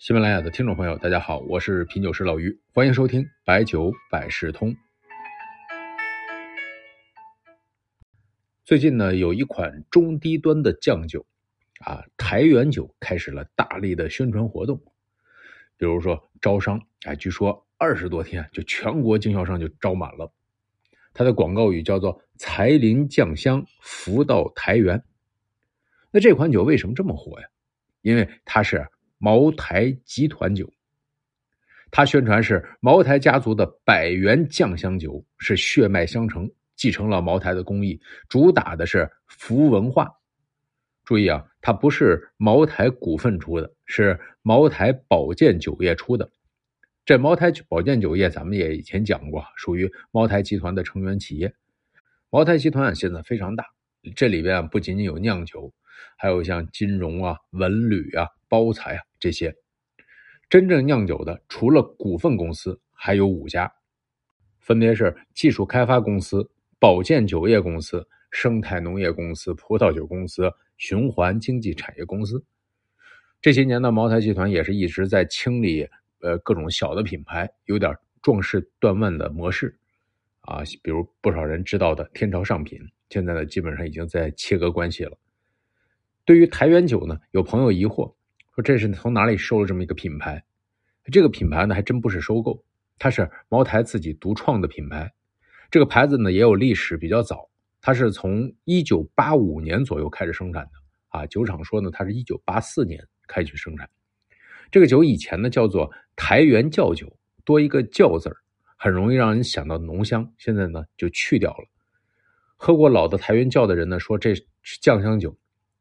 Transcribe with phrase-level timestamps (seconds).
[0.00, 4.74] 喜马拉雅的听众朋友，大家好，我是品酒师老于，欢迎收听白酒百事通。
[8.64, 11.26] 最近呢，有一款中低端的酱酒，
[11.84, 14.82] 啊，台原酒开始了大力的宣传活动，
[15.76, 20.32] 比如说招商，哎，据说二十多天就全国经销商就招满了。
[21.12, 25.04] 它的广告语叫做“财林酱香，福到台原”。
[26.10, 27.48] 那这款酒为什么这么火呀？
[28.00, 28.88] 因为它是。
[29.22, 30.72] 茅台集团酒，
[31.90, 40.10] 它宣传是茅台家族的百元酱香酒，是血脉相承，继承了茅台的工艺，主打的是福文化。
[41.04, 46.30] 注意啊，它不是茅台股份出的，是茅台保健酒业出的。
[47.04, 51.52] 这茅台保健酒业，咱们也以前讲过，属于茅台集团的成员企业。
[52.30, 53.66] 茅台集团现在非常大，
[54.16, 55.70] 这里边不仅仅有酿酒，
[56.16, 58.26] 还有像金融啊、文旅啊。
[58.50, 59.54] 包材啊，这些
[60.48, 63.72] 真正酿酒的，除了股份公司，还有五家，
[64.58, 72.44] 分别是技术开发公司、保健酒业公司、生态农业公司、葡萄酒公司、循环经济产业公司。
[73.40, 75.88] 这些年呢，茅台集团也是一直在清理
[76.20, 79.78] 呃各种小的品牌，有点壮士断腕的模式
[80.40, 80.64] 啊。
[80.82, 85.16] 比如不少人知道的天朝上品，现在呢基本上已经在切割关系了。
[86.24, 88.12] 对于台原酒呢，有朋友疑惑。
[88.54, 90.44] 说这是从哪里收了这么一个品牌？
[91.12, 92.64] 这个品牌呢，还真不是收购，
[92.98, 95.12] 它是茅台自己独创的品牌。
[95.70, 97.48] 这个牌子呢，也有历史，比较早，
[97.80, 100.70] 它是从一九八五年左右开始生产的
[101.08, 101.26] 啊。
[101.26, 103.88] 酒厂说呢，它是一九八四年开始生产。
[104.70, 108.36] 这个酒以前呢叫做台原窖酒，多一个窖字儿，
[108.76, 110.32] 很容易让人想到浓香。
[110.38, 111.68] 现在呢就去掉了。
[112.56, 114.44] 喝过老的台原窖的人呢说这是
[114.80, 115.36] 酱香酒。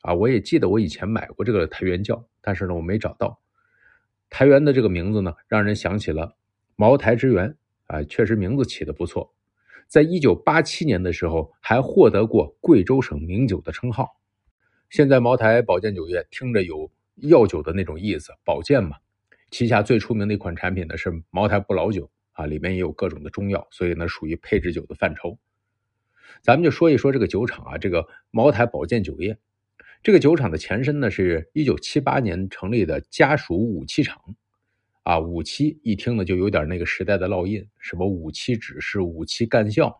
[0.00, 3.40] 啊，我也记得我以前买过这个台原窖，但是呢，我没找到。
[4.28, 6.36] 台原的这个名字呢，让人想起了
[6.76, 9.34] 茅台之源啊，确实名字起的不错。
[9.88, 14.08] 在一九八七年的时候，还获得过贵州省名酒的称号。
[14.88, 18.96] 现在茅台保健酒业听着有药酒的那种意思，保健嘛。
[19.50, 25.38] 旗下最出名的一款产品呢是茅台不老酒啊，里面也有各种的中药，所以呢属于配置酒的范畴。
[26.40, 29.38] 咱们就说一说这个酒厂啊，这个茅台保健酒业。
[30.02, 34.20] 这个酒厂的前身呢，是一九七八年成立的家属武器厂，
[35.04, 39.96] 啊，武器一听呢就有点那个时代的烙印，什么武器指示、武器干校。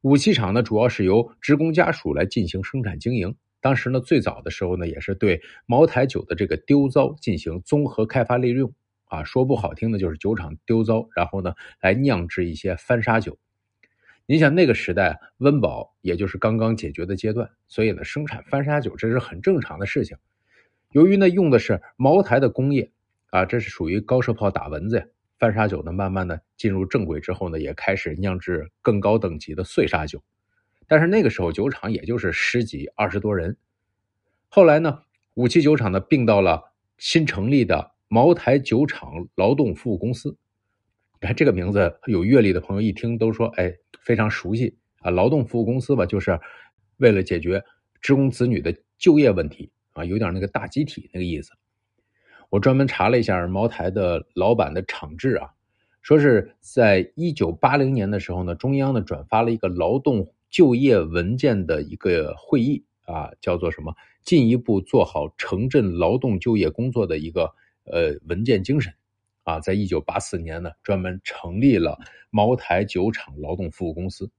[0.00, 3.32] 武器厂呢主要是由职工家属来进行生产经营。
[3.60, 8.72] 当时呢最早的时候呢，也是对茅台酒的这个丢糟进行综合开发利用，
[9.04, 13.38] 啊，说不好听的就是酒厂丢糟，然后呢来酿制一些翻砂酒。
[14.30, 20.18] 你想那个时代温饱也就是刚刚解决的阶段，所以呢生产翻砂酒这是很正常的事情。
[20.90, 22.90] 由于呢用的是茅台的工业
[23.30, 25.06] 啊，这是属于高射炮打蚊子呀。
[25.38, 30.22] 翻砂酒呢慢慢的进入正轨之后呢，也开始酿制更高等级的碎砂酒。
[30.86, 33.56] 但是那个时候酒厂也就是十几二十多人。
[34.50, 35.04] 后来呢，
[35.36, 40.36] 五七酒厂呢并到了新成立的茅台酒厂劳动服务公司。
[41.18, 45.10] 你看这个名字，有阅历的朋友一听都说，哎，非常熟悉啊！
[45.10, 46.38] 劳动服务公司吧，就是
[46.96, 47.64] 为了解决
[48.00, 51.52] 职工子女的就业问题啊，有点那个大集体那个意思。
[52.50, 55.50] 我专门查了一下茅台的老板的厂志啊，
[56.00, 63.94] 说是在一九八零年的时候呢，中央呢转发了一个劳动就业文件的一个会议啊，叫做什么？
[64.24, 67.52] 进一步做好城镇劳动就业工作的一个
[67.84, 68.92] 呃文件精神。
[69.48, 71.98] 啊，在一九八四年呢，专门成立了
[72.28, 74.30] 茅台酒厂劳动服务公司，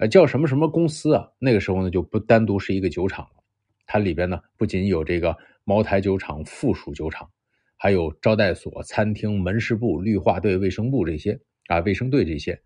[0.00, 1.30] 呃，叫什么什么公司啊？
[1.38, 3.44] 那个时候呢，就不单独是一个酒厂了，
[3.86, 7.30] 它里边呢不仅有这个茅台酒厂附属酒厂，
[7.76, 11.38] 还有招待所、餐厅、门市部、绿化队、卫生部这些
[11.68, 12.60] 啊，卫生队这些。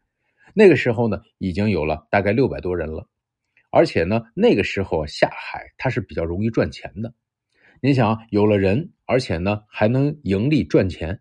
[0.54, 3.06] 那个时候呢，已经有了大概六百多人了，
[3.71, 7.13] 而且呢，那个时候下海它是比较容易赚钱的。
[7.83, 11.21] 你想，有了人，而且呢还能盈利赚钱。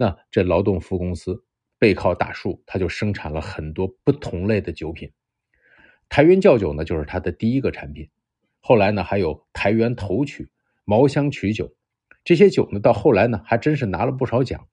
[0.00, 1.44] 那这劳动服务公司
[1.78, 5.12] 背靠大树，它就生产了很多不同类的酒品。
[6.08, 8.08] 台原窖酒呢，就是它的第一个产品。
[8.60, 10.48] 后来呢，还有台原头曲、
[10.86, 11.74] 茅香曲酒，
[12.24, 14.66] 这些酒呢，到后来呢，还真是拿了不少奖。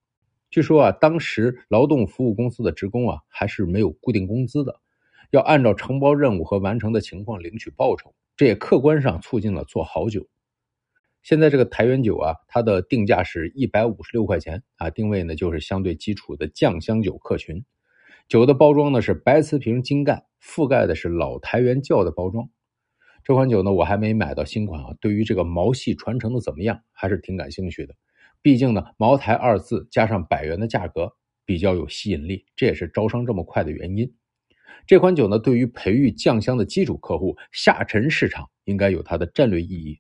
[0.50, 4.80] 据说啊，当时劳动服务公司的职工啊，还是没有固定工资的，
[5.32, 10.26] 要按照承包任务和完成的情况领取报酬，这也客观上促进了做好酒。
[11.24, 17.66] 现在这个台原酒啊，它的定价是一百五十六块钱啊，定位呢就是相对基础的酱香酒客群。
[18.30, 22.50] 酒的包装呢是白瓷瓶金盖，覆盖的是老台原窖的包装。
[23.24, 27.94] 这款酒呢我还没买到新款啊，对于这个毛细传承的怎么样，还是挺感兴趣的。
[28.42, 31.12] 毕竟呢，茅台二字加上百元的价格
[31.44, 34.14] 比较有吸引力，这也是招商这么快的原因。
[34.86, 40.00] 这款酒呢，对于培育酱香的基础客户下沉市场应该有它的战略意义。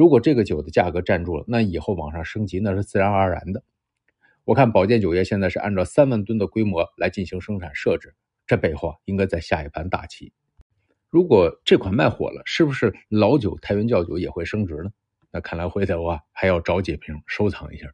[0.00, 3.62] 如果这个酒的价格站住了，那以后往上升级那是自然而然的。
[4.44, 8.14] 我看宝剑酒业现在是按照三万吨的规模来进行生产设置，
[8.46, 10.32] 这背后应该在下一盘大棋。
[11.10, 14.90] 如果这款卖火了，是不是老酒太原窖酒也会升值呢？
[15.30, 17.92] 那看来回头啊还要找几瓶收藏一下。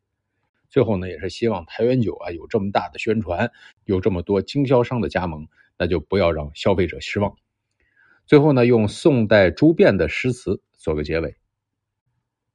[0.68, 3.50] 最后呢，也是希望太原酒啊有这么大的宣传，
[3.82, 7.34] 有这么多经销商的加盟，那就不要让消费者失望。
[8.26, 11.34] 最后呢，用宋代朱辩的诗词做个结尾：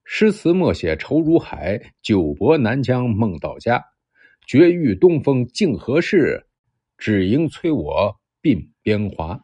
[0.03, 3.83] 诗词默写愁如海，酒泊南疆梦到家。
[4.47, 6.45] 绝域东风竟何事？
[6.97, 9.39] 只应催我鬓边华。